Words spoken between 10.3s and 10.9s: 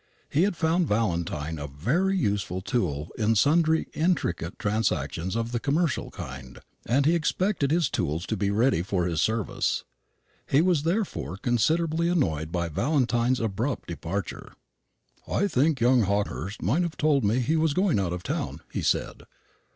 He was